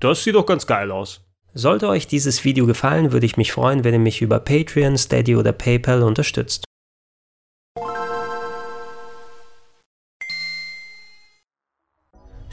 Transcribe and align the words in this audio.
das 0.00 0.24
sieht 0.24 0.34
doch 0.34 0.46
ganz 0.46 0.66
geil 0.66 0.90
aus. 0.90 1.22
Sollte 1.54 1.88
euch 1.88 2.06
dieses 2.06 2.44
Video 2.44 2.66
gefallen, 2.66 3.12
würde 3.12 3.24
ich 3.24 3.36
mich 3.36 3.52
freuen, 3.52 3.82
wenn 3.82 3.94
ihr 3.94 4.00
mich 4.00 4.20
über 4.20 4.38
Patreon, 4.38 4.98
Steady 4.98 5.36
oder 5.36 5.52
PayPal 5.52 6.02
unterstützt. 6.02 6.64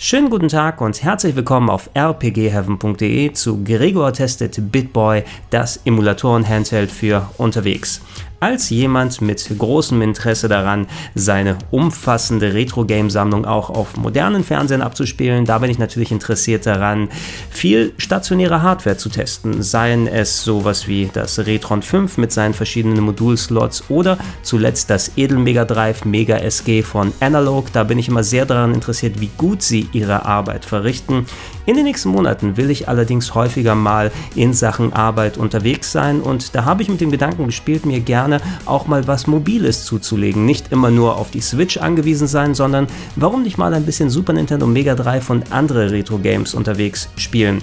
Schönen 0.05 0.29
guten 0.29 0.49
Tag 0.49 0.81
und 0.81 1.01
herzlich 1.01 1.35
willkommen 1.35 1.69
auf 1.69 1.89
rpgheaven.de 1.95 3.31
zu 3.31 3.63
Gregor 3.63 4.11
testet 4.11 4.71
BitBoy, 4.71 5.23
das 5.49 5.77
Emulatoren-Handheld 5.85 6.91
für 6.91 7.29
unterwegs 7.37 8.01
als 8.43 8.69
jemand 8.69 9.21
mit 9.21 9.49
großem 9.57 10.01
Interesse 10.01 10.49
daran, 10.49 10.87
seine 11.15 11.57
umfassende 11.71 12.53
Retro-Game-Sammlung 12.53 13.45
auch 13.45 13.69
auf 13.69 13.95
modernen 13.95 14.43
Fernsehern 14.43 14.81
abzuspielen. 14.81 15.45
Da 15.45 15.59
bin 15.59 15.69
ich 15.69 15.79
natürlich 15.79 16.11
interessiert 16.11 16.65
daran, 16.65 17.07
viel 17.49 17.93
stationäre 17.97 18.61
Hardware 18.61 18.97
zu 18.97 19.07
testen, 19.07 19.63
seien 19.63 20.07
es 20.07 20.43
sowas 20.43 20.89
wie 20.89 21.09
das 21.13 21.39
Retron 21.39 21.81
5 21.81 22.17
mit 22.17 22.33
seinen 22.33 22.53
verschiedenen 22.53 23.05
Modulslots 23.05 23.85
oder 23.89 24.17
zuletzt 24.41 24.89
das 24.89 25.13
Edel 25.15 25.37
Mega 25.37 25.63
Drive 25.63 26.03
Mega 26.03 26.35
SG 26.35 26.83
von 26.83 27.13
Analog. 27.21 27.71
Da 27.71 27.85
bin 27.85 27.97
ich 27.97 28.09
immer 28.09 28.25
sehr 28.25 28.45
daran 28.45 28.73
interessiert, 28.73 29.21
wie 29.21 29.29
gut 29.37 29.63
sie 29.63 29.87
ihre 29.93 30.25
Arbeit 30.25 30.65
verrichten. 30.65 31.27
In 31.65 31.75
den 31.75 31.85
nächsten 31.85 32.09
Monaten 32.09 32.57
will 32.57 32.69
ich 32.69 32.89
allerdings 32.89 33.35
häufiger 33.35 33.73
mal 33.73 34.11
in 34.35 34.53
Sachen 34.53 34.91
Arbeit 34.91 35.37
unterwegs 35.37 35.93
sein 35.93 36.19
und 36.19 36.53
da 36.55 36.65
habe 36.65 36.81
ich 36.81 36.89
mit 36.89 36.99
dem 36.99 37.09
Gedanken 37.09 37.45
gespielt, 37.45 37.85
mir 37.85 38.01
gerne 38.01 38.32
auch 38.65 38.87
mal 38.87 39.07
was 39.07 39.27
Mobiles 39.27 39.85
zuzulegen. 39.85 40.45
Nicht 40.45 40.71
immer 40.71 40.91
nur 40.91 41.17
auf 41.17 41.31
die 41.31 41.41
Switch 41.41 41.77
angewiesen 41.77 42.27
sein, 42.27 42.55
sondern 42.55 42.87
warum 43.15 43.43
nicht 43.43 43.57
mal 43.57 43.73
ein 43.73 43.85
bisschen 43.85 44.09
Super 44.09 44.33
Nintendo 44.33 44.67
Mega 44.67 44.95
Drive 44.95 45.29
und 45.29 45.51
andere 45.51 45.91
Retro-Games 45.91 46.53
unterwegs 46.53 47.09
spielen. 47.17 47.61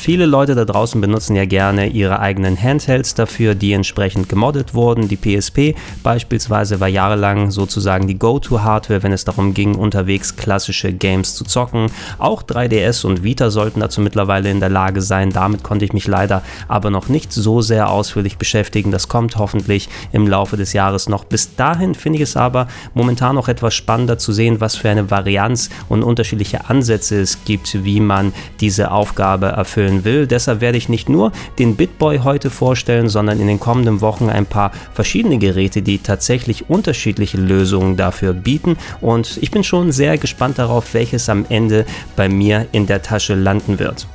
Viele 0.00 0.26
Leute 0.26 0.54
da 0.54 0.64
draußen 0.64 1.00
benutzen 1.00 1.34
ja 1.34 1.44
gerne 1.44 1.88
ihre 1.88 2.20
eigenen 2.20 2.56
Handhelds 2.56 3.14
dafür, 3.14 3.56
die 3.56 3.72
entsprechend 3.72 4.28
gemoddet 4.28 4.72
wurden. 4.72 5.08
Die 5.08 5.16
PSP 5.16 5.74
beispielsweise 6.04 6.78
war 6.78 6.86
jahrelang 6.86 7.50
sozusagen 7.50 8.06
die 8.06 8.16
Go-To-Hardware, 8.16 9.02
wenn 9.02 9.10
es 9.10 9.24
darum 9.24 9.54
ging, 9.54 9.74
unterwegs 9.74 10.36
klassische 10.36 10.92
Games 10.92 11.34
zu 11.34 11.44
zocken. 11.44 11.90
Auch 12.18 12.44
3DS 12.44 13.04
und 13.04 13.24
Vita 13.24 13.50
sollten 13.50 13.80
dazu 13.80 14.00
mittlerweile 14.00 14.48
in 14.50 14.60
der 14.60 14.68
Lage 14.68 15.02
sein. 15.02 15.30
Damit 15.30 15.64
konnte 15.64 15.84
ich 15.84 15.92
mich 15.92 16.06
leider 16.06 16.42
aber 16.68 16.90
noch 16.90 17.08
nicht 17.08 17.32
so 17.32 17.60
sehr 17.60 17.90
ausführlich 17.90 18.38
beschäftigen. 18.38 18.92
Das 18.92 19.08
kommt 19.08 19.36
hoffentlich 19.36 19.88
im 20.12 20.28
Laufe 20.28 20.56
des 20.56 20.74
Jahres 20.74 21.08
noch. 21.08 21.24
Bis 21.24 21.56
dahin 21.56 21.96
finde 21.96 22.18
ich 22.18 22.22
es 22.22 22.36
aber 22.36 22.68
momentan 22.94 23.34
noch 23.34 23.48
etwas 23.48 23.74
spannender 23.74 24.16
zu 24.16 24.32
sehen, 24.32 24.60
was 24.60 24.76
für 24.76 24.90
eine 24.90 25.10
Varianz 25.10 25.70
und 25.88 26.04
unterschiedliche 26.04 26.70
Ansätze 26.70 27.20
es 27.20 27.44
gibt, 27.44 27.84
wie 27.84 27.98
man 27.98 28.32
diese 28.60 28.92
Aufgabe 28.92 29.46
erfüllt 29.46 29.87
vorstellen 29.88 30.04
will. 30.04 30.26
Deshalb 30.26 30.60
werde 30.60 30.78
ich 30.78 30.88
nicht 30.88 31.08
nur 31.08 31.32
den 31.58 31.76
BitBoy 31.76 32.18
heute 32.18 32.50
vorstellen, 32.50 33.08
sondern 33.08 33.40
in 33.40 33.46
den 33.46 33.60
kommenden 33.60 34.00
Wochen 34.00 34.28
ein 34.28 34.46
paar 34.46 34.72
verschiedene 34.92 35.38
Geräte, 35.38 35.82
die 35.82 35.98
tatsächlich 35.98 36.68
unterschiedliche 36.68 37.38
Lösungen 37.38 37.96
dafür 37.96 38.32
bieten. 38.32 38.76
Und 39.00 39.38
ich 39.40 39.50
bin 39.50 39.64
schon 39.64 39.92
sehr 39.92 40.18
gespannt 40.18 40.58
darauf, 40.58 40.94
welches 40.94 41.28
am 41.28 41.46
Ende 41.48 41.84
bei 42.16 42.28
mir 42.28 42.66
in 42.72 42.86
der 42.86 43.02
Tasche 43.02 43.34
landen 43.34 43.78
wird. 43.78 44.06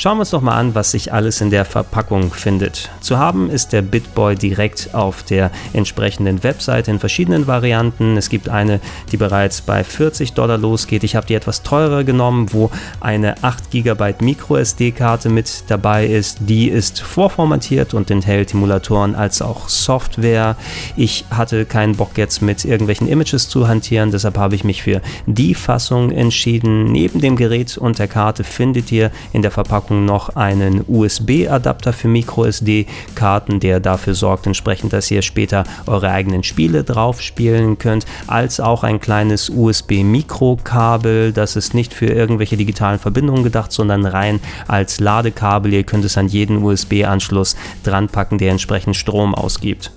Schauen 0.00 0.18
wir 0.18 0.20
uns 0.20 0.30
doch 0.30 0.42
mal 0.42 0.54
an, 0.54 0.76
was 0.76 0.92
sich 0.92 1.12
alles 1.12 1.40
in 1.40 1.50
der 1.50 1.64
Verpackung 1.64 2.32
findet. 2.32 2.88
Zu 3.00 3.18
haben 3.18 3.50
ist 3.50 3.72
der 3.72 3.82
BitBoy 3.82 4.36
direkt 4.36 4.94
auf 4.94 5.24
der 5.24 5.50
entsprechenden 5.72 6.44
Webseite 6.44 6.92
in 6.92 7.00
verschiedenen 7.00 7.48
Varianten. 7.48 8.16
Es 8.16 8.30
gibt 8.30 8.48
eine, 8.48 8.78
die 9.10 9.16
bereits 9.16 9.60
bei 9.60 9.82
40 9.82 10.34
Dollar 10.34 10.56
losgeht. 10.56 11.02
Ich 11.02 11.16
habe 11.16 11.26
die 11.26 11.34
etwas 11.34 11.64
teurer 11.64 12.04
genommen, 12.04 12.52
wo 12.52 12.70
eine 13.00 13.42
8 13.42 13.72
GB 13.72 14.14
MicroSD-Karte 14.20 15.30
mit 15.30 15.64
dabei 15.66 16.06
ist. 16.06 16.38
Die 16.42 16.68
ist 16.68 17.00
vorformatiert 17.00 17.92
und 17.92 18.08
enthält 18.08 18.54
Emulatoren 18.54 19.16
als 19.16 19.42
auch 19.42 19.68
Software. 19.68 20.54
Ich 20.94 21.24
hatte 21.28 21.66
keinen 21.66 21.96
Bock 21.96 22.16
jetzt 22.16 22.40
mit 22.40 22.64
irgendwelchen 22.64 23.08
Images 23.08 23.48
zu 23.48 23.66
hantieren, 23.66 24.12
deshalb 24.12 24.38
habe 24.38 24.54
ich 24.54 24.62
mich 24.62 24.84
für 24.84 25.02
die 25.26 25.56
Fassung 25.56 26.12
entschieden. 26.12 26.84
Neben 26.84 27.20
dem 27.20 27.34
Gerät 27.34 27.76
und 27.76 27.98
der 27.98 28.06
Karte 28.06 28.44
findet 28.44 28.92
ihr 28.92 29.10
in 29.32 29.42
der 29.42 29.50
Verpackung 29.50 29.87
Verpackung 29.88 30.04
noch 30.04 30.36
einen 30.36 30.84
USB-Adapter 30.86 31.92
für 31.92 32.08
MicroSD-Karten, 32.08 33.60
der 33.60 33.80
dafür 33.80 34.14
sorgt 34.14 34.46
entsprechend, 34.46 34.92
dass 34.92 35.10
ihr 35.10 35.22
später 35.22 35.64
eure 35.86 36.10
eigenen 36.10 36.42
Spiele 36.42 36.84
drauf 36.84 37.22
spielen 37.22 37.78
könnt, 37.78 38.04
als 38.26 38.60
auch 38.60 38.84
ein 38.84 39.00
kleines 39.00 39.50
USB-Mikrokabel. 39.50 41.32
Das 41.32 41.56
ist 41.56 41.74
nicht 41.74 41.94
für 41.94 42.06
irgendwelche 42.06 42.56
digitalen 42.56 42.98
Verbindungen 42.98 43.44
gedacht, 43.44 43.72
sondern 43.72 44.04
rein 44.04 44.40
als 44.66 45.00
Ladekabel. 45.00 45.72
Ihr 45.72 45.84
könnt 45.84 46.04
es 46.04 46.18
an 46.18 46.28
jeden 46.28 46.62
USB-Anschluss 46.62 47.56
dran 47.82 48.08
packen, 48.08 48.38
der 48.38 48.50
entsprechend 48.50 48.96
Strom 48.96 49.34
ausgibt. 49.34 49.90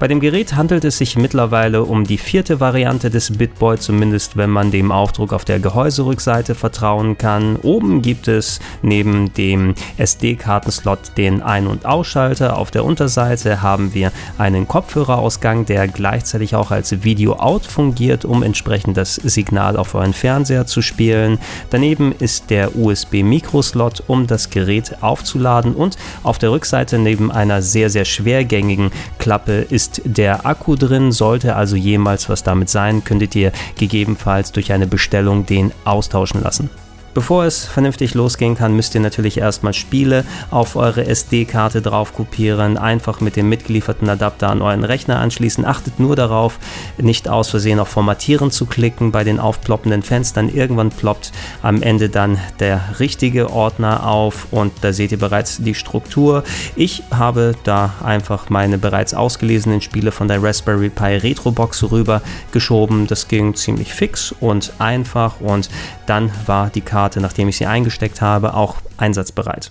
Bei 0.00 0.08
dem 0.08 0.18
Gerät 0.18 0.56
handelt 0.56 0.84
es 0.84 0.98
sich 0.98 1.16
mittlerweile 1.16 1.84
um 1.84 2.02
die 2.02 2.18
vierte 2.18 2.58
Variante 2.58 3.10
des 3.10 3.30
BitBoy, 3.38 3.78
zumindest 3.78 4.36
wenn 4.36 4.50
man 4.50 4.72
dem 4.72 4.90
Aufdruck 4.90 5.32
auf 5.32 5.44
der 5.44 5.60
Gehäuserückseite 5.60 6.56
vertrauen 6.56 7.16
kann. 7.16 7.54
Oben 7.56 8.02
gibt 8.02 8.26
es 8.26 8.58
neben 8.82 9.32
dem 9.34 9.76
SD-Kartenslot 9.96 11.16
den 11.16 11.42
Ein- 11.42 11.68
und 11.68 11.86
Ausschalter. 11.86 12.58
Auf 12.58 12.72
der 12.72 12.84
Unterseite 12.84 13.62
haben 13.62 13.94
wir 13.94 14.10
einen 14.36 14.66
Kopfhörerausgang, 14.66 15.64
der 15.64 15.86
gleichzeitig 15.86 16.56
auch 16.56 16.72
als 16.72 17.04
Video-Out 17.04 17.64
fungiert, 17.64 18.24
um 18.24 18.42
entsprechend 18.42 18.96
das 18.96 19.14
Signal 19.14 19.76
auf 19.76 19.94
euren 19.94 20.12
Fernseher 20.12 20.66
zu 20.66 20.82
spielen. 20.82 21.38
Daneben 21.70 22.12
ist 22.18 22.50
der 22.50 22.76
USB-Mikroslot, 22.76 24.02
um 24.08 24.26
das 24.26 24.50
Gerät 24.50 25.02
aufzuladen 25.02 25.72
und 25.72 25.96
auf 26.24 26.38
der 26.38 26.50
Rückseite 26.50 26.98
neben 26.98 27.30
einer 27.30 27.62
sehr, 27.62 27.90
sehr 27.90 28.04
schwergängigen 28.04 28.90
Klappe 29.18 29.64
ist 29.70 29.83
ist 29.84 30.00
der 30.04 30.46
Akku 30.46 30.76
drin. 30.76 31.12
Sollte 31.12 31.56
also 31.56 31.76
jemals 31.76 32.28
was 32.28 32.42
damit 32.42 32.70
sein, 32.70 33.04
könntet 33.04 33.34
ihr 33.36 33.52
gegebenenfalls 33.76 34.52
durch 34.52 34.72
eine 34.72 34.86
Bestellung 34.86 35.44
den 35.44 35.72
austauschen 35.84 36.42
lassen. 36.42 36.70
Bevor 37.14 37.44
es 37.44 37.64
vernünftig 37.64 38.14
losgehen 38.14 38.56
kann, 38.56 38.74
müsst 38.74 38.96
ihr 38.96 39.00
natürlich 39.00 39.38
erstmal 39.38 39.72
Spiele 39.72 40.24
auf 40.50 40.74
eure 40.74 41.06
SD-Karte 41.06 41.80
drauf 41.80 42.12
kopieren, 42.12 42.76
einfach 42.76 43.20
mit 43.20 43.36
dem 43.36 43.48
mitgelieferten 43.48 44.08
Adapter 44.08 44.48
an 44.48 44.60
euren 44.60 44.82
Rechner 44.82 45.20
anschließen. 45.20 45.64
Achtet 45.64 46.00
nur 46.00 46.16
darauf, 46.16 46.58
nicht 46.98 47.28
aus 47.28 47.50
Versehen 47.50 47.78
auf 47.78 47.86
Formatieren 47.86 48.50
zu 48.50 48.66
klicken 48.66 49.12
bei 49.12 49.22
den 49.22 49.38
aufploppenden 49.38 50.02
Fenstern. 50.02 50.48
Irgendwann 50.48 50.90
ploppt 50.90 51.30
am 51.62 51.82
Ende 51.82 52.08
dann 52.08 52.36
der 52.58 52.80
richtige 52.98 53.50
Ordner 53.50 54.08
auf 54.08 54.48
und 54.50 54.72
da 54.80 54.92
seht 54.92 55.12
ihr 55.12 55.18
bereits 55.18 55.58
die 55.58 55.76
Struktur. 55.76 56.42
Ich 56.74 57.04
habe 57.12 57.54
da 57.62 57.94
einfach 58.02 58.50
meine 58.50 58.76
bereits 58.76 59.14
ausgelesenen 59.14 59.80
Spiele 59.80 60.10
von 60.10 60.26
der 60.26 60.42
Raspberry 60.42 60.88
Pi 60.88 61.16
Retrobox 61.18 61.92
rüber 61.92 62.22
geschoben. 62.50 63.06
Das 63.06 63.28
ging 63.28 63.54
ziemlich 63.54 63.94
fix 63.94 64.34
und 64.40 64.72
einfach 64.80 65.40
und 65.40 65.70
dann 66.06 66.32
war 66.46 66.70
die 66.70 66.80
Karte 66.80 67.03
Karte, 67.04 67.20
nachdem 67.20 67.50
ich 67.50 67.58
sie 67.58 67.66
eingesteckt 67.66 68.22
habe, 68.22 68.54
auch 68.54 68.76
einsatzbereit. 68.96 69.70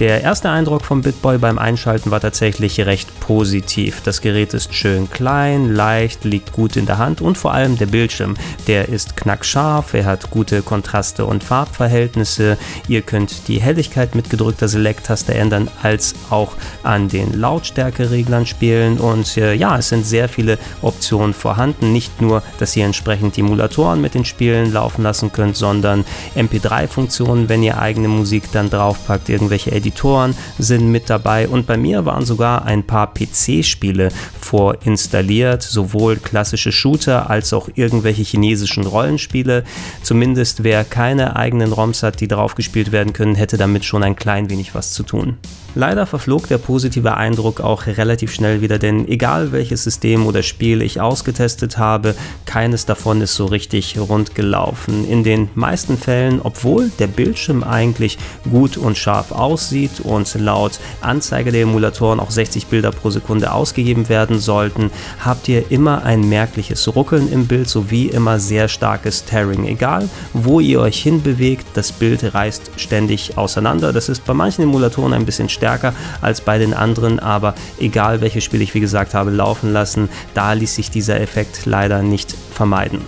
Der 0.00 0.22
erste 0.22 0.48
Eindruck 0.48 0.86
vom 0.86 1.02
BitBoy 1.02 1.36
beim 1.36 1.58
Einschalten 1.58 2.10
war 2.10 2.20
tatsächlich 2.20 2.80
recht 2.80 3.20
positiv. 3.20 4.00
Das 4.02 4.22
Gerät 4.22 4.54
ist 4.54 4.72
schön 4.72 5.10
klein, 5.10 5.74
leicht, 5.74 6.24
liegt 6.24 6.52
gut 6.52 6.76
in 6.76 6.86
der 6.86 6.96
Hand 6.96 7.20
und 7.20 7.36
vor 7.36 7.52
allem 7.52 7.76
der 7.76 7.84
Bildschirm, 7.84 8.34
der 8.66 8.88
ist 8.88 9.14
knackscharf, 9.14 9.92
er 9.92 10.06
hat 10.06 10.30
gute 10.30 10.62
Kontraste 10.62 11.26
und 11.26 11.44
Farbverhältnisse. 11.44 12.56
Ihr 12.88 13.02
könnt 13.02 13.46
die 13.46 13.60
Helligkeit 13.60 14.14
mit 14.14 14.30
gedrückter 14.30 14.68
Select-Taste 14.68 15.34
ändern, 15.34 15.68
als 15.82 16.14
auch 16.30 16.54
an 16.82 17.08
den 17.10 17.38
Lautstärkereglern 17.38 18.46
spielen 18.46 18.96
und 18.96 19.36
äh, 19.36 19.52
ja, 19.52 19.76
es 19.76 19.90
sind 19.90 20.06
sehr 20.06 20.30
viele 20.30 20.56
Optionen 20.80 21.34
vorhanden. 21.34 21.92
Nicht 21.92 22.22
nur, 22.22 22.42
dass 22.58 22.74
ihr 22.74 22.86
entsprechend 22.86 23.36
Emulatoren 23.36 24.00
mit 24.00 24.14
den 24.14 24.24
Spielen 24.24 24.72
laufen 24.72 25.02
lassen 25.02 25.30
könnt, 25.30 25.56
sondern 25.56 26.06
MP3-Funktionen, 26.36 27.50
wenn 27.50 27.62
ihr 27.62 27.78
eigene 27.78 28.08
Musik 28.08 28.44
dann 28.52 28.70
draufpackt, 28.70 29.28
irgendwelche 29.28 29.72
Editoren 29.72 29.89
Editoren 29.90 30.36
sind 30.58 30.90
mit 30.92 31.10
dabei 31.10 31.48
und 31.48 31.66
bei 31.66 31.76
mir 31.76 32.04
waren 32.04 32.24
sogar 32.24 32.64
ein 32.64 32.84
paar 32.84 33.12
PC-Spiele 33.12 34.10
vorinstalliert, 34.40 35.62
sowohl 35.62 36.16
klassische 36.16 36.70
Shooter 36.70 37.28
als 37.28 37.52
auch 37.52 37.68
irgendwelche 37.74 38.22
chinesischen 38.22 38.86
Rollenspiele. 38.86 39.64
Zumindest 40.02 40.62
wer 40.62 40.84
keine 40.84 41.34
eigenen 41.34 41.72
ROMs 41.72 42.04
hat, 42.04 42.20
die 42.20 42.28
drauf 42.28 42.54
gespielt 42.54 42.92
werden 42.92 43.12
können, 43.12 43.34
hätte 43.34 43.56
damit 43.56 43.84
schon 43.84 44.04
ein 44.04 44.16
klein 44.16 44.48
wenig 44.48 44.74
was 44.74 44.92
zu 44.92 45.02
tun. 45.02 45.38
Leider 45.76 46.04
verflog 46.04 46.48
der 46.48 46.58
positive 46.58 47.16
Eindruck 47.16 47.60
auch 47.60 47.86
relativ 47.86 48.32
schnell 48.32 48.60
wieder, 48.60 48.80
denn 48.80 49.06
egal 49.06 49.52
welches 49.52 49.84
System 49.84 50.26
oder 50.26 50.42
Spiel 50.42 50.82
ich 50.82 51.00
ausgetestet 51.00 51.78
habe, 51.78 52.16
keines 52.44 52.86
davon 52.86 53.20
ist 53.20 53.36
so 53.36 53.46
richtig 53.46 53.96
rund 53.96 54.34
gelaufen. 54.34 55.08
In 55.08 55.22
den 55.22 55.48
meisten 55.54 55.96
Fällen, 55.96 56.40
obwohl 56.42 56.90
der 56.98 57.06
Bildschirm 57.06 57.62
eigentlich 57.62 58.18
gut 58.50 58.76
und 58.76 58.98
scharf 58.98 59.30
aussieht, 59.30 59.79
aussieht 59.80 60.00
und 60.00 60.34
laut 60.34 60.78
Anzeige 61.00 61.52
der 61.52 61.62
Emulatoren 61.62 62.20
auch 62.20 62.30
60 62.30 62.66
Bilder 62.66 62.90
pro 62.90 63.10
Sekunde 63.10 63.52
ausgegeben 63.52 64.08
werden 64.08 64.38
sollten, 64.38 64.90
habt 65.24 65.48
ihr 65.48 65.70
immer 65.70 66.04
ein 66.04 66.28
merkliches 66.28 66.94
Ruckeln 66.94 67.30
im 67.32 67.46
Bild 67.46 67.68
sowie 67.68 68.06
immer 68.06 68.38
sehr 68.38 68.68
starkes 68.68 69.24
Tearing. 69.24 69.66
Egal, 69.66 70.08
wo 70.32 70.60
ihr 70.60 70.80
euch 70.80 71.02
hinbewegt, 71.02 71.66
das 71.74 71.92
Bild 71.92 72.34
reißt 72.34 72.72
ständig 72.76 73.38
auseinander. 73.38 73.92
Das 73.92 74.08
ist 74.08 74.24
bei 74.24 74.34
manchen 74.34 74.62
Emulatoren 74.62 75.12
ein 75.12 75.26
bisschen 75.26 75.48
stärker 75.48 75.94
als 76.20 76.40
bei 76.40 76.58
den 76.58 76.74
anderen, 76.74 77.18
aber 77.18 77.54
egal 77.78 78.20
welches 78.20 78.44
Spiel 78.44 78.62
ich 78.62 78.74
wie 78.74 78.80
gesagt 78.80 79.14
habe 79.14 79.30
laufen 79.30 79.72
lassen, 79.72 80.08
da 80.34 80.52
ließ 80.52 80.74
sich 80.74 80.90
dieser 80.90 81.20
Effekt 81.20 81.66
leider 81.66 82.02
nicht 82.02 82.34
vermeiden. 82.52 83.00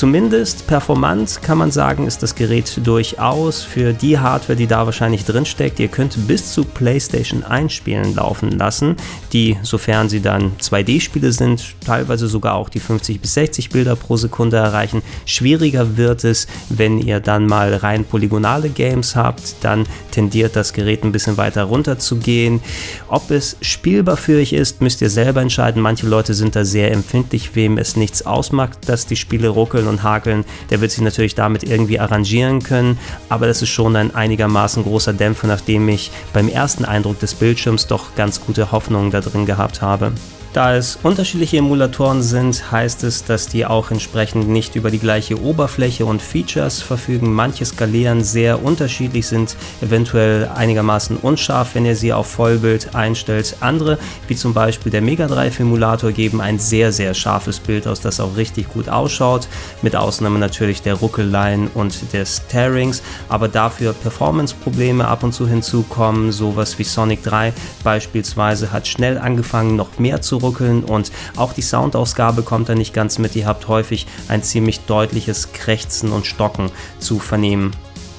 Zumindest 0.00 0.66
performant 0.66 1.42
kann 1.42 1.58
man 1.58 1.70
sagen, 1.70 2.06
ist 2.06 2.22
das 2.22 2.34
Gerät 2.34 2.80
durchaus 2.84 3.62
für 3.62 3.92
die 3.92 4.18
Hardware, 4.18 4.56
die 4.56 4.66
da 4.66 4.86
wahrscheinlich 4.86 5.26
drin 5.26 5.44
steckt. 5.44 5.78
Ihr 5.78 5.88
könnt 5.88 6.26
bis 6.26 6.54
zu 6.54 6.64
PlayStation 6.64 7.44
1 7.44 7.70
Spielen 7.70 8.14
laufen 8.14 8.50
lassen, 8.52 8.96
die, 9.34 9.58
sofern 9.60 10.08
sie 10.08 10.22
dann 10.22 10.52
2D-Spiele 10.58 11.32
sind, 11.32 11.74
teilweise 11.84 12.28
sogar 12.28 12.54
auch 12.54 12.70
die 12.70 12.80
50 12.80 13.20
bis 13.20 13.34
60 13.34 13.68
Bilder 13.68 13.94
pro 13.94 14.16
Sekunde 14.16 14.56
erreichen. 14.56 15.02
Schwieriger 15.26 15.98
wird 15.98 16.24
es, 16.24 16.46
wenn 16.70 16.98
ihr 16.98 17.20
dann 17.20 17.44
mal 17.44 17.74
rein 17.74 18.06
polygonale 18.06 18.70
Games 18.70 19.16
habt, 19.16 19.56
dann 19.60 19.84
tendiert 20.12 20.56
das 20.56 20.72
Gerät 20.72 21.04
ein 21.04 21.12
bisschen 21.12 21.36
weiter 21.36 21.64
runter 21.64 21.98
zu 21.98 22.16
gehen. 22.16 22.62
Ob 23.08 23.30
es 23.30 23.58
spielbar 23.60 24.16
für 24.16 24.38
euch 24.38 24.54
ist, 24.54 24.80
müsst 24.80 25.02
ihr 25.02 25.10
selber 25.10 25.42
entscheiden. 25.42 25.82
Manche 25.82 26.06
Leute 26.06 26.32
sind 26.32 26.56
da 26.56 26.64
sehr 26.64 26.90
empfindlich, 26.90 27.54
wem 27.54 27.76
es 27.76 27.96
nichts 27.96 28.24
ausmacht, 28.24 28.88
dass 28.88 29.04
die 29.04 29.16
Spiele 29.16 29.48
ruckeln 29.48 29.89
und 29.90 30.02
hakeln, 30.02 30.44
der 30.70 30.80
wird 30.80 30.90
sich 30.90 31.02
natürlich 31.02 31.34
damit 31.34 31.64
irgendwie 31.64 32.00
arrangieren 32.00 32.62
können, 32.62 32.98
aber 33.28 33.46
das 33.46 33.60
ist 33.60 33.68
schon 33.68 33.96
ein 33.96 34.14
einigermaßen 34.14 34.82
großer 34.82 35.12
Dämpfer, 35.12 35.46
nachdem 35.46 35.88
ich 35.88 36.10
beim 36.32 36.48
ersten 36.48 36.84
Eindruck 36.84 37.18
des 37.20 37.34
Bildschirms 37.34 37.86
doch 37.86 38.14
ganz 38.14 38.40
gute 38.40 38.72
Hoffnungen 38.72 39.10
da 39.10 39.20
drin 39.20 39.44
gehabt 39.44 39.82
habe. 39.82 40.12
Da 40.52 40.74
es 40.74 40.98
unterschiedliche 41.04 41.58
Emulatoren 41.58 42.22
sind, 42.22 42.72
heißt 42.72 43.04
es, 43.04 43.22
dass 43.22 43.46
die 43.46 43.66
auch 43.66 43.92
entsprechend 43.92 44.48
nicht 44.48 44.74
über 44.74 44.90
die 44.90 44.98
gleiche 44.98 45.40
Oberfläche 45.40 46.04
und 46.04 46.20
Features 46.20 46.82
verfügen. 46.82 47.32
Manche 47.32 47.64
skalieren 47.64 48.24
sehr 48.24 48.64
unterschiedlich, 48.64 49.28
sind 49.28 49.56
eventuell 49.80 50.48
einigermaßen 50.48 51.18
unscharf, 51.18 51.76
wenn 51.76 51.86
ihr 51.86 51.94
sie 51.94 52.12
auf 52.12 52.26
Vollbild 52.26 52.96
einstellt. 52.96 53.58
Andere, 53.60 53.96
wie 54.26 54.34
zum 54.34 54.52
Beispiel 54.52 54.90
der 54.90 55.02
Mega 55.02 55.28
Drive 55.28 55.60
Emulator, 55.60 56.10
geben 56.10 56.40
ein 56.40 56.58
sehr, 56.58 56.90
sehr 56.90 57.14
scharfes 57.14 57.60
Bild 57.60 57.86
aus, 57.86 58.00
das 58.00 58.18
auch 58.18 58.36
richtig 58.36 58.70
gut 58.70 58.88
ausschaut, 58.88 59.46
mit 59.82 59.94
Ausnahme 59.94 60.40
natürlich 60.40 60.82
der 60.82 60.94
Ruckeleien 60.94 61.68
und 61.74 62.12
des 62.12 62.44
Tearings, 62.48 63.02
aber 63.28 63.46
dafür 63.46 63.92
Performance-Probleme 63.92 65.06
ab 65.06 65.22
und 65.22 65.32
zu 65.32 65.46
hinzukommen. 65.46 66.32
Sowas 66.32 66.76
wie 66.76 66.84
Sonic 66.84 67.22
3 67.22 67.52
beispielsweise 67.84 68.72
hat 68.72 68.88
schnell 68.88 69.16
angefangen, 69.16 69.76
noch 69.76 70.00
mehr 70.00 70.20
zu 70.20 70.39
ruckeln 70.40 70.84
und 70.84 71.12
auch 71.36 71.52
die 71.52 71.62
Soundausgabe 71.62 72.42
kommt 72.42 72.68
da 72.68 72.74
nicht 72.74 72.94
ganz 72.94 73.18
mit. 73.18 73.36
Ihr 73.36 73.46
habt 73.46 73.68
häufig 73.68 74.06
ein 74.28 74.42
ziemlich 74.42 74.80
deutliches 74.80 75.52
Krächzen 75.52 76.12
und 76.12 76.26
Stocken 76.26 76.70
zu 76.98 77.18
vernehmen. 77.18 77.72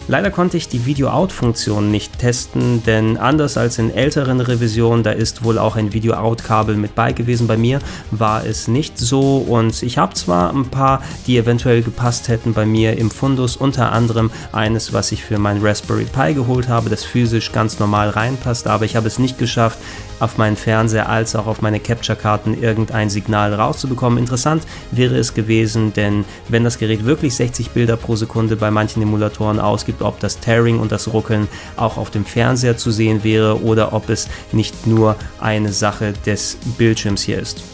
Leider 0.07 0.31
konnte 0.31 0.57
ich 0.57 0.68
die 0.68 0.85
Video-Out-Funktion 0.85 1.91
nicht 1.91 2.19
testen, 2.19 2.83
denn 2.83 3.18
anders 3.18 3.56
als 3.56 3.77
in 3.77 3.94
älteren 3.94 4.41
Revisionen, 4.41 5.03
da 5.03 5.12
ist 5.12 5.44
wohl 5.44 5.57
auch 5.57 5.75
ein 5.75 5.94
Video-Out-Kabel 5.94 6.75
mit 6.75 6.95
bei 6.95 7.13
gewesen. 7.13 7.47
Bei 7.47 7.56
mir 7.56 7.79
war 8.09 8.45
es 8.45 8.68
nicht 8.68 8.97
so 8.97 9.38
und 9.38 9.81
ich 9.83 9.97
habe 9.97 10.13
zwar 10.15 10.53
ein 10.53 10.65
paar, 10.65 11.01
die 11.27 11.38
eventuell 11.38 11.83
gepasst 11.83 12.27
hätten 12.27 12.53
bei 12.53 12.65
mir 12.65 12.97
im 12.97 13.12
Fundus, 13.12 13.56
unter 13.56 13.91
anderem 13.91 14.31
eines, 14.51 14.91
was 14.91 15.12
ich 15.12 15.23
für 15.23 15.38
mein 15.38 15.62
Raspberry 15.62 16.06
Pi 16.06 16.33
geholt 16.33 16.68
habe, 16.68 16.89
das 16.89 17.06
physisch 17.06 17.51
ganz 17.51 17.79
normal 17.79 18.09
reinpasst, 18.09 18.68
aber 18.68 18.85
ich 18.85 18.95
habe 18.95 19.07
es 19.07 19.19
nicht 19.19 19.38
geschafft, 19.38 19.77
auf 20.21 20.38
meinen 20.38 20.56
Fernseher 20.56 21.09
als 21.09 21.35
auch 21.35 21.47
auf 21.47 21.62
meine 21.62 21.79
Capture-Karten 21.79 22.62
irgendein 22.62 23.09
Signal 23.09 23.53
rauszubekommen. 23.53 24.19
Interessant 24.19 24.63
wäre 24.91 25.18
es 25.18 25.33
gewesen, 25.33 25.94
denn 25.94 26.25
wenn 26.47 26.63
das 26.63 26.77
Gerät 26.77 27.06
wirklich 27.06 27.35
60 27.35 27.71
Bilder 27.71 27.97
pro 27.97 28.15
Sekunde 28.15 28.56
bei 28.56 28.71
manchen 28.71 29.01
Emulatoren 29.01 29.59
ausgibt, 29.59 30.01
ob 30.01 30.19
das 30.19 30.39
Tearing 30.39 30.79
und 30.79 30.91
das 30.91 31.12
Ruckeln 31.12 31.47
auch 31.75 31.97
auf 31.97 32.12
dem 32.12 32.25
Fernseher 32.25 32.77
zu 32.77 32.91
sehen 32.91 33.23
wäre 33.23 33.63
oder 33.63 33.94
ob 33.94 34.09
es 34.09 34.27
nicht 34.51 34.85
nur 34.85 35.15
eine 35.39 35.73
Sache 35.73 36.13
des 36.25 36.57
Bildschirms 36.77 37.23
hier 37.23 37.39
ist. 37.39 37.70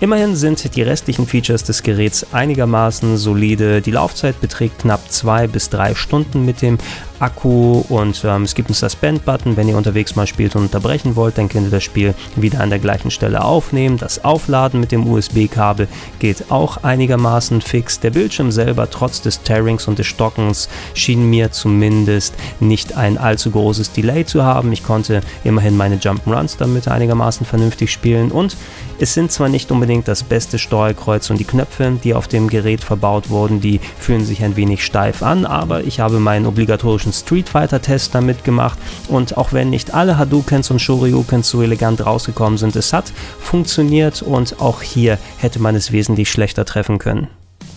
Immerhin 0.00 0.36
sind 0.36 0.76
die 0.76 0.82
restlichen 0.82 1.26
Features 1.26 1.64
des 1.64 1.82
Geräts 1.82 2.26
einigermaßen 2.32 3.16
solide. 3.16 3.82
Die 3.82 3.90
Laufzeit 3.90 4.40
beträgt 4.40 4.82
knapp 4.82 5.10
zwei 5.10 5.48
bis 5.48 5.70
drei 5.70 5.96
Stunden 5.96 6.44
mit 6.44 6.62
dem 6.62 6.78
Akku 7.18 7.82
und 7.88 8.22
ähm, 8.24 8.44
es 8.44 8.54
gibt 8.54 8.68
einen 8.68 8.74
Suspend-Button. 8.74 9.56
Wenn 9.56 9.68
ihr 9.68 9.76
unterwegs 9.76 10.14
mal 10.14 10.28
spielt 10.28 10.54
und 10.54 10.62
unterbrechen 10.62 11.16
wollt, 11.16 11.36
dann 11.36 11.48
könnt 11.48 11.66
ihr 11.66 11.72
das 11.72 11.82
Spiel 11.82 12.14
wieder 12.36 12.60
an 12.60 12.70
der 12.70 12.78
gleichen 12.78 13.10
Stelle 13.10 13.42
aufnehmen. 13.42 13.98
Das 13.98 14.24
Aufladen 14.24 14.78
mit 14.78 14.92
dem 14.92 15.04
USB-Kabel 15.04 15.88
geht 16.20 16.50
auch 16.50 16.84
einigermaßen 16.84 17.60
fix. 17.60 17.98
Der 17.98 18.10
Bildschirm 18.10 18.52
selber, 18.52 18.88
trotz 18.88 19.20
des 19.20 19.42
Tearings 19.42 19.88
und 19.88 19.98
des 19.98 20.06
Stockens, 20.06 20.68
schien 20.94 21.28
mir 21.28 21.50
zumindest 21.50 22.34
nicht 22.60 22.96
ein 22.96 23.18
allzu 23.18 23.50
großes 23.50 23.90
Delay 23.90 24.24
zu 24.24 24.44
haben. 24.44 24.72
Ich 24.72 24.84
konnte 24.84 25.22
immerhin 25.42 25.76
meine 25.76 25.96
Jump'n'Runs 25.96 26.56
damit 26.56 26.86
einigermaßen 26.86 27.44
vernünftig 27.44 27.90
spielen 27.90 28.30
und 28.30 28.56
es 29.00 29.14
sind 29.14 29.30
zwar 29.30 29.48
nicht 29.48 29.70
unbedingt 29.70 29.87
das 30.04 30.22
beste 30.22 30.58
Steuerkreuz 30.58 31.30
und 31.30 31.38
die 31.38 31.44
Knöpfe, 31.44 31.98
die 32.04 32.14
auf 32.14 32.28
dem 32.28 32.48
Gerät 32.48 32.84
verbaut 32.84 33.30
wurden, 33.30 33.60
die 33.60 33.80
fühlen 33.98 34.24
sich 34.24 34.44
ein 34.44 34.54
wenig 34.54 34.84
steif 34.84 35.22
an, 35.22 35.46
aber 35.46 35.84
ich 35.84 36.00
habe 36.00 36.20
meinen 36.20 36.46
obligatorischen 36.46 37.12
Street 37.12 37.48
Fighter 37.48 37.80
Test 37.80 38.14
damit 38.14 38.44
gemacht 38.44 38.78
und 39.08 39.36
auch 39.36 39.52
wenn 39.52 39.70
nicht 39.70 39.94
alle 39.94 40.18
Hadoukens 40.18 40.70
und 40.70 40.80
Shoryukens 40.80 41.48
so 41.48 41.62
elegant 41.62 42.04
rausgekommen 42.04 42.58
sind, 42.58 42.76
es 42.76 42.92
hat 42.92 43.12
funktioniert 43.40 44.20
und 44.20 44.60
auch 44.60 44.82
hier 44.82 45.18
hätte 45.38 45.58
man 45.58 45.74
es 45.74 45.90
wesentlich 45.90 46.30
schlechter 46.30 46.64
treffen 46.64 46.98
können. 46.98 47.28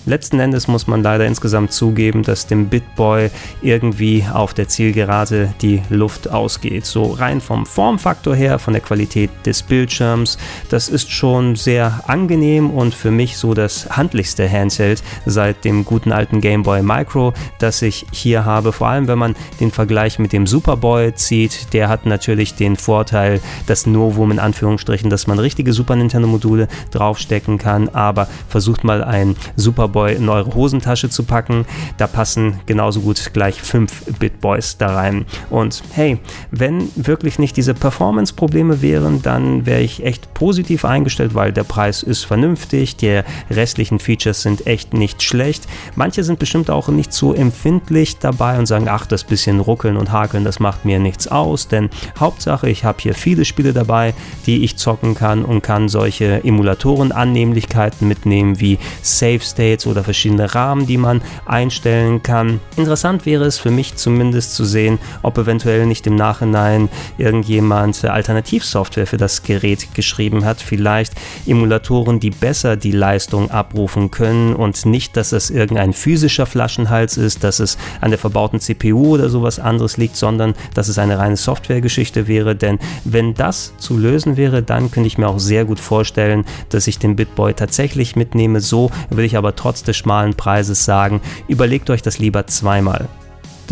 Letzten 0.08 0.40
Endes 0.40 0.68
muss 0.68 0.88
man 0.88 1.04
leider 1.04 1.28
insgesamt 1.28 1.74
zugeben, 1.74 2.24
dass 2.24 2.48
dem 2.48 2.70
Bitboy 2.70 3.30
irgendwie 3.62 4.26
auf 4.34 4.56
der 4.56 4.68
Zielgerade 4.68 5.54
die 5.62 5.84
Luft 5.90 6.28
ausgeht. 6.28 6.88
So 6.88 7.12
rein 7.12 7.40
vom 7.40 7.68
Formfaktor 7.68 8.36
her, 8.36 8.58
von 8.58 8.74
der 8.74 8.82
Qualität 8.82 9.30
des 9.46 9.62
Bildschirms, 9.62 10.40
das 10.70 10.90
ist 10.90 11.12
schon 11.12 11.56
sehr 11.56 12.04
angenehm 12.08 12.72
und 12.72 12.96
für 12.96 13.12
mich 13.12 13.38
so 13.38 13.54
das 13.54 13.92
handlichste 13.92 14.50
Handheld 14.50 15.04
seit 15.28 15.64
dem 15.66 15.86
guten 15.86 16.12
alten 16.12 16.42
Game 16.42 16.64
Boy 16.64 16.82
Micro, 16.82 17.34
das 17.60 17.84
ich 17.84 18.08
hier 18.12 18.44
habe. 18.44 18.72
Vor 18.72 18.88
allem, 18.88 19.08
wenn 19.08 19.20
man 19.20 19.36
den 19.60 19.70
Vergleich 19.70 20.18
mit 20.18 20.34
dem 20.34 20.48
Superboy 20.48 21.14
zieht, 21.14 21.74
der 21.74 21.90
hat 21.90 22.08
natürlich 22.08 22.56
den 22.56 22.76
Vorteil, 22.76 23.40
das 23.68 23.86
Novum 23.86 24.32
in 24.32 24.40
Anführungsstrichen, 24.40 25.12
dass 25.12 25.28
man 25.28 25.38
richtige 25.38 25.74
Super 25.74 25.96
Nintendo 25.96 26.28
Module 26.28 26.68
draufstecken 26.90 27.60
kann, 27.60 27.88
aber 27.90 28.28
versucht 28.50 28.84
mal 28.84 29.04
ein 29.04 29.36
Superboy 29.56 29.91
Boy 29.92 30.16
in 30.16 30.30
eure 30.30 30.54
Hosentasche 30.54 31.10
zu 31.10 31.24
packen. 31.24 31.66
Da 31.98 32.08
passen 32.08 32.60
genauso 32.66 33.02
gut 33.02 33.34
gleich 33.34 33.62
5 33.62 34.18
Bitboys 34.20 34.78
da 34.78 34.96
rein. 34.96 35.26
Und 35.50 35.84
hey, 35.94 36.20
wenn 36.52 36.90
wirklich 36.96 37.40
nicht 37.40 37.58
diese 37.58 37.74
Performance-Probleme 37.74 38.82
wären, 38.82 39.22
dann 39.22 39.66
wäre 39.66 39.82
ich 39.82 40.04
echt 40.04 40.34
positiv 40.34 40.86
eingestellt, 40.86 41.36
weil 41.36 41.52
der 41.52 41.64
Preis 41.64 42.04
ist 42.04 42.24
vernünftig, 42.24 42.96
die 42.96 43.22
restlichen 43.50 44.00
Features 44.00 44.42
sind 44.42 44.68
echt 44.68 44.94
nicht 44.94 45.22
schlecht. 45.24 45.68
Manche 45.96 46.24
sind 46.24 46.40
bestimmt 46.40 46.70
auch 46.70 46.88
nicht 46.88 47.14
so 47.14 47.34
empfindlich 47.34 48.18
dabei 48.20 48.58
und 48.58 48.66
sagen, 48.66 48.88
ach, 48.90 49.06
das 49.06 49.24
bisschen 49.24 49.60
ruckeln 49.60 49.98
und 49.98 50.12
hakeln, 50.12 50.44
das 50.44 50.60
macht 50.60 50.86
mir 50.86 51.00
nichts 51.00 51.28
aus, 51.28 51.68
denn 51.68 51.90
Hauptsache, 52.20 52.70
ich 52.70 52.84
habe 52.84 53.00
hier 53.02 53.14
viele 53.14 53.46
Spiele 53.46 53.74
dabei, 53.74 54.14
die 54.46 54.64
ich 54.64 54.78
zocken 54.78 55.16
kann 55.16 55.46
und 55.46 55.62
kann 55.62 55.90
solche 55.90 56.44
Emulatoren-Annehmlichkeiten 56.44 58.08
mitnehmen 58.08 58.60
wie 58.60 58.78
Save 59.02 59.40
States 59.40 59.81
Sprites 59.82 59.88
oder 59.88 60.04
verschiedene 60.04 60.54
Rahmen, 60.54 60.86
die 60.86 60.98
man 60.98 61.22
einstellen 61.46 62.24
kann. 62.24 62.60
Interessant 62.78 63.26
wäre 63.26 63.46
es 63.46 63.58
für 63.58 63.72
mich 63.72 63.96
zumindest 63.96 64.56
zu 64.56 64.66
sehen, 64.66 65.00
ob 65.22 65.38
eventuell 65.38 65.86
nicht 65.86 66.08
im 66.08 66.16
Nachhinein 66.16 66.90
irgendjemand 67.18 68.04
Alternativsoftware 68.06 69.08
für 69.08 69.18
das 69.18 69.44
Gerät 69.44 69.94
geschrieben 69.94 70.46
hat. 70.46 70.62
Vielleicht 70.62 71.14
Emulatoren, 71.46 72.20
die 72.20 72.30
besser 72.30 72.78
die 72.78 72.92
Leistung 72.92 73.52
abrufen 73.52 74.12
können 74.12 74.56
und 74.56 74.86
nicht, 74.86 75.18
dass 75.18 75.32
es 75.32 75.50
irgendein 75.50 75.94
physischer 75.94 76.46
Flaschenhals 76.46 77.18
ist, 77.18 77.44
dass 77.44 77.60
es 77.60 77.78
an 78.00 78.12
der 78.12 78.20
verbauten 78.20 78.60
CPU 78.60 79.14
oder 79.14 79.30
sowas 79.30 79.60
anderes 79.60 79.98
liegt, 79.98 80.16
sondern 80.16 80.54
dass 80.74 80.88
es 80.88 80.98
eine 80.98 81.18
reine 81.18 81.38
Softwaregeschichte 81.38 82.28
wäre. 82.28 82.56
Denn 82.56 82.80
wenn 83.04 83.34
das 83.34 83.74
zu 83.78 83.98
lösen 83.98 84.38
wäre, 84.38 84.64
dann 84.64 84.92
könnte 84.92 85.08
ich 85.08 85.18
mir 85.18 85.28
auch 85.28 85.40
sehr 85.40 85.66
gut 85.66 85.80
vorstellen, 85.80 86.46
dass 86.70 86.88
ich 86.88 87.00
den 87.00 87.16
Bitboy 87.16 87.54
tatsächlich 87.54 88.16
mitnehme. 88.16 88.62
So 88.62 88.92
würde 89.10 89.26
ich 89.26 89.38
aber 89.38 89.56
trotz 89.72 89.84
des 89.84 89.96
schmalen 89.96 90.34
Preises 90.34 90.84
sagen, 90.84 91.22
überlegt 91.48 91.90
euch 91.90 92.02
das 92.02 92.20
lieber 92.20 92.46
zweimal. 92.46 93.08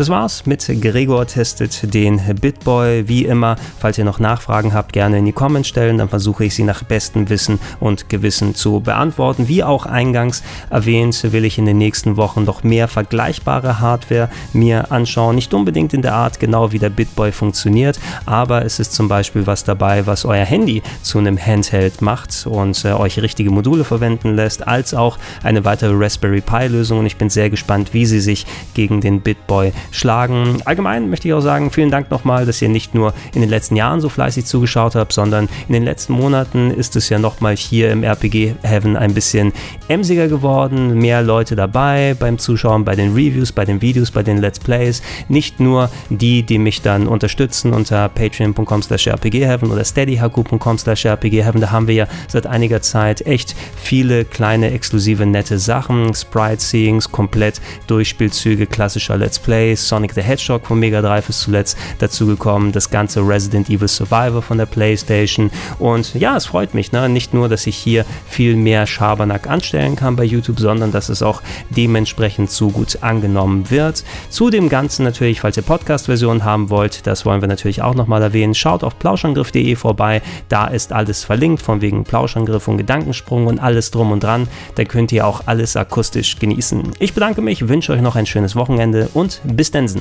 Das 0.00 0.08
war's 0.08 0.46
mit 0.46 0.66
Gregor 0.80 1.26
testet 1.26 1.92
den 1.92 2.22
Bitboy. 2.40 3.06
Wie 3.06 3.26
immer, 3.26 3.56
falls 3.78 3.98
ihr 3.98 4.06
noch 4.06 4.18
Nachfragen 4.18 4.72
habt, 4.72 4.94
gerne 4.94 5.18
in 5.18 5.26
die 5.26 5.32
Comments 5.32 5.68
stellen, 5.68 5.98
dann 5.98 6.08
versuche 6.08 6.46
ich 6.46 6.54
sie 6.54 6.62
nach 6.62 6.82
bestem 6.82 7.28
Wissen 7.28 7.60
und 7.80 8.08
Gewissen 8.08 8.54
zu 8.54 8.80
beantworten. 8.80 9.46
Wie 9.46 9.62
auch 9.62 9.84
eingangs 9.84 10.42
erwähnt, 10.70 11.22
will 11.34 11.44
ich 11.44 11.58
in 11.58 11.66
den 11.66 11.76
nächsten 11.76 12.16
Wochen 12.16 12.44
noch 12.44 12.62
mehr 12.62 12.88
vergleichbare 12.88 13.80
Hardware 13.80 14.30
mir 14.54 14.90
anschauen. 14.90 15.34
Nicht 15.34 15.52
unbedingt 15.52 15.92
in 15.92 16.00
der 16.00 16.14
Art 16.14 16.40
genau 16.40 16.72
wie 16.72 16.78
der 16.78 16.88
Bitboy 16.88 17.30
funktioniert, 17.30 18.00
aber 18.24 18.64
es 18.64 18.78
ist 18.78 18.94
zum 18.94 19.06
Beispiel 19.06 19.46
was 19.46 19.64
dabei, 19.64 20.06
was 20.06 20.24
euer 20.24 20.46
Handy 20.46 20.82
zu 21.02 21.18
einem 21.18 21.36
Handheld 21.36 22.00
macht 22.00 22.46
und 22.46 22.86
äh, 22.86 22.94
euch 22.94 23.20
richtige 23.20 23.50
Module 23.50 23.84
verwenden 23.84 24.34
lässt, 24.34 24.66
als 24.66 24.94
auch 24.94 25.18
eine 25.42 25.66
weitere 25.66 25.92
Raspberry 25.92 26.40
Pi 26.40 26.68
Lösung 26.68 27.00
und 27.00 27.06
ich 27.06 27.18
bin 27.18 27.28
sehr 27.28 27.50
gespannt, 27.50 27.92
wie 27.92 28.06
sie 28.06 28.20
sich 28.20 28.46
gegen 28.72 29.02
den 29.02 29.20
Bitboy 29.20 29.74
schlagen. 29.90 30.58
Allgemein 30.64 31.10
möchte 31.10 31.28
ich 31.28 31.34
auch 31.34 31.40
sagen, 31.40 31.70
vielen 31.70 31.90
Dank 31.90 32.10
nochmal, 32.10 32.46
dass 32.46 32.62
ihr 32.62 32.68
nicht 32.68 32.94
nur 32.94 33.12
in 33.34 33.40
den 33.40 33.50
letzten 33.50 33.76
Jahren 33.76 34.00
so 34.00 34.08
fleißig 34.08 34.44
zugeschaut 34.46 34.94
habt, 34.94 35.12
sondern 35.12 35.48
in 35.68 35.74
den 35.74 35.84
letzten 35.84 36.12
Monaten 36.12 36.70
ist 36.70 36.96
es 36.96 37.08
ja 37.08 37.18
nochmal 37.18 37.56
hier 37.56 37.90
im 37.90 38.02
RPG 38.02 38.54
Heaven 38.62 38.96
ein 38.96 39.14
bisschen 39.14 39.52
emsiger 39.88 40.28
geworden, 40.28 40.98
mehr 40.98 41.22
Leute 41.22 41.56
dabei 41.56 42.14
beim 42.18 42.38
Zuschauen, 42.38 42.84
bei 42.84 42.94
den 42.94 43.12
Reviews, 43.12 43.52
bei 43.52 43.64
den 43.64 43.80
Videos, 43.80 44.10
bei 44.10 44.22
den 44.22 44.38
Let's 44.38 44.58
Plays. 44.58 45.02
Nicht 45.28 45.60
nur 45.60 45.90
die, 46.08 46.42
die 46.42 46.58
mich 46.58 46.82
dann 46.82 47.06
unterstützen 47.06 47.72
unter 47.72 48.08
patreon.com 48.08 48.82
slash 48.82 49.08
rpgheaven 49.08 49.70
oder 49.70 49.84
steadyhaku.com 49.84 50.78
slash 50.78 51.06
rpgheaven. 51.06 51.60
Da 51.60 51.70
haben 51.70 51.88
wir 51.88 51.94
ja 51.94 52.06
seit 52.28 52.46
einiger 52.46 52.82
Zeit 52.82 53.26
echt 53.26 53.54
viele 53.76 54.24
kleine 54.24 54.70
exklusive 54.70 55.26
nette 55.26 55.58
Sachen, 55.58 56.14
Sprite-Seeings, 56.14 57.10
komplett 57.10 57.60
Durchspielzüge 57.86 58.66
klassischer 58.66 59.16
Let's 59.16 59.38
Plays, 59.38 59.79
Sonic 59.88 60.14
the 60.14 60.22
Hedgehog 60.22 60.66
von 60.66 60.78
Mega 60.78 61.00
Drive 61.02 61.28
ist 61.28 61.40
zuletzt 61.40 61.76
dazugekommen, 61.98 62.72
das 62.72 62.90
ganze 62.90 63.20
Resident 63.20 63.68
Evil 63.68 63.88
Survivor 63.88 64.42
von 64.42 64.58
der 64.58 64.66
Playstation 64.66 65.50
und 65.78 66.14
ja, 66.14 66.36
es 66.36 66.46
freut 66.46 66.74
mich, 66.74 66.92
ne? 66.92 67.08
nicht 67.08 67.34
nur, 67.34 67.48
dass 67.48 67.66
ich 67.66 67.76
hier 67.76 68.04
viel 68.28 68.56
mehr 68.56 68.86
Schabernack 68.86 69.48
anstellen 69.48 69.96
kann 69.96 70.16
bei 70.16 70.24
YouTube, 70.24 70.60
sondern 70.60 70.92
dass 70.92 71.08
es 71.08 71.22
auch 71.22 71.42
dementsprechend 71.70 72.50
so 72.50 72.70
gut 72.70 72.98
angenommen 73.02 73.70
wird. 73.70 74.04
Zu 74.28 74.50
dem 74.50 74.68
Ganzen 74.68 75.04
natürlich, 75.04 75.40
falls 75.40 75.56
ihr 75.56 75.62
Podcast-Versionen 75.62 76.44
haben 76.44 76.70
wollt, 76.70 77.06
das 77.06 77.24
wollen 77.24 77.40
wir 77.40 77.48
natürlich 77.48 77.82
auch 77.82 77.94
nochmal 77.94 78.22
erwähnen, 78.22 78.54
schaut 78.54 78.84
auf 78.84 78.98
plauschangriff.de 78.98 79.76
vorbei, 79.76 80.22
da 80.48 80.66
ist 80.66 80.92
alles 80.92 81.24
verlinkt, 81.24 81.62
von 81.62 81.80
wegen 81.80 82.04
Plauschangriff 82.04 82.68
und 82.68 82.78
Gedankensprung 82.78 83.46
und 83.46 83.58
alles 83.58 83.90
drum 83.90 84.12
und 84.12 84.22
dran, 84.22 84.48
da 84.74 84.84
könnt 84.84 85.12
ihr 85.12 85.26
auch 85.26 85.42
alles 85.46 85.76
akustisch 85.76 86.38
genießen. 86.38 86.92
Ich 86.98 87.14
bedanke 87.14 87.42
mich, 87.42 87.68
wünsche 87.68 87.92
euch 87.92 88.00
noch 88.00 88.16
ein 88.16 88.26
schönes 88.26 88.56
Wochenende 88.56 89.08
und 89.14 89.40
bis 89.60 89.70
Densen. 89.70 90.00